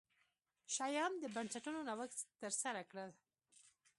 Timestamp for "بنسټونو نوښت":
1.35-2.19